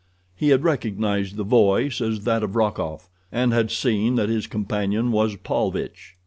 [0.35, 5.11] He had recognized the voice as that of Rokoff, and had seen that his companion
[5.11, 6.17] was Paulvitch.